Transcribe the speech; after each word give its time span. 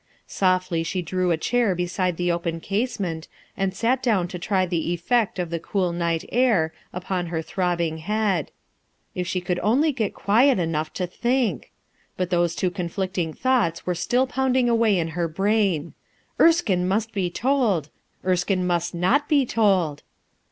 Softly 0.25 0.81
she 0.81 1.03
drew 1.03 1.29
a 1.29 1.37
chair 1.37 1.75
beside 1.75 2.17
the 2.17 2.31
open 2.31 2.59
casement 2.59 3.27
and 3.55 3.71
sat 3.71 4.01
down 4.01 4.27
to 4.29 4.39
try 4.39 4.65
the 4.65 4.91
effect 4.95 5.37
of 5.37 5.51
the 5.51 5.59
cool 5.59 5.93
night 5.93 6.25
air 6.31 6.73
upon 6.91 7.27
her 7.27 7.43
throbbing 7.43 8.03
bead. 8.07 8.49
If 9.13 9.27
she 9.27 9.39
could 9.41 9.59
only 9.59 9.91
get 9.91 10.15
quiet 10.15 10.57
enough 10.57 10.91
to 10.93 11.05
231 11.05 11.07
RUTII 11.07 11.53
ERSKINE'S 11.53 11.61
SOX 11.61 11.67
think! 11.67 11.71
But 12.17 12.29
those 12.31 12.55
two 12.55 12.71
conflicting 12.71 13.33
thoughts 13.35 13.85
wore 13.85 13.93
still 13.93 14.25
pounding 14.25 14.67
away 14.67 14.97
in 14.97 15.09
her 15.09 15.27
brain: 15.27 15.93
"Krskinc 16.39 16.87
must 16.87 17.13
be 17.13 17.29
told." 17.29 17.89
"Erskine 18.25 18.65
must 18.65 18.95
not 18.95 19.29
be 19.29 19.45
told!" 19.45 20.01